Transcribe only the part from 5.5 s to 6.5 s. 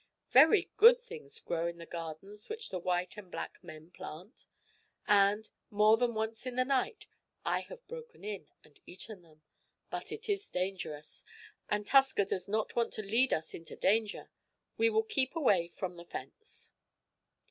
more than once